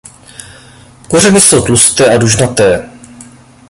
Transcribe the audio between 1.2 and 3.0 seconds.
jsou tlusté a dužnaté.